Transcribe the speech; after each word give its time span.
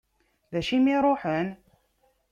D 0.51 0.53
acu 0.59 0.73
i 0.75 0.79
m-iruḥen? 0.79 1.49